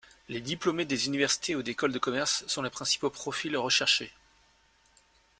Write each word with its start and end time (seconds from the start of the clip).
Les 0.29 0.41
diplômés 0.41 0.85
des 0.85 1.05
universités 1.05 1.55
ou 1.55 1.61
d'écoles 1.61 1.91
de 1.91 1.99
commerce 1.99 2.43
sont 2.47 2.63
les 2.63 2.71
principaux 2.71 3.11
profils 3.11 3.55
recherchés. 3.55 4.11